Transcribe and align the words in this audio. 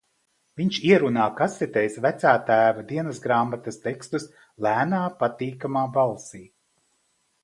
Viņš 0.59 0.77
ierunā 0.91 1.25
kasetēs 1.41 1.97
vecātēva 2.05 2.85
dienasgrāmatas 2.91 3.77
tekstus 3.83 4.25
lēnā, 4.69 5.03
patīkamā 5.21 5.85
balsī. 5.99 6.43